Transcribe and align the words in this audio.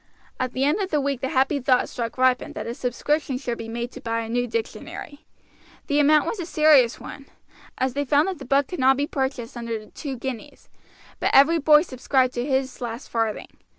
At 0.39 0.53
the 0.53 0.63
end 0.63 0.79
of 0.81 0.91
a 0.95 0.99
week 0.99 1.21
the 1.21 1.29
happy 1.29 1.59
thought 1.59 1.87
struck 1.87 2.17
Ripon 2.17 2.53
that 2.53 2.65
a 2.65 2.73
subscription 2.73 3.37
should 3.37 3.59
be 3.59 3.69
made 3.69 3.91
to 3.91 4.01
buy 4.01 4.21
a 4.21 4.29
new 4.29 4.47
dictionary. 4.47 5.27
The 5.85 5.99
amount 5.99 6.25
was 6.25 6.39
a 6.39 6.45
serious 6.47 6.99
one, 6.99 7.27
as 7.77 7.93
they 7.93 8.03
found 8.03 8.27
that 8.27 8.39
the 8.39 8.45
book 8.45 8.67
could 8.67 8.79
not 8.79 8.97
be 8.97 9.05
purchased 9.05 9.55
under 9.55 9.85
two 9.91 10.17
guineas; 10.17 10.69
but 11.19 11.29
every 11.33 11.59
boy 11.59 11.83
subscribed 11.83 12.33
to 12.33 12.43
his 12.43 12.81
last 12.81 13.09
farthing. 13.11 13.57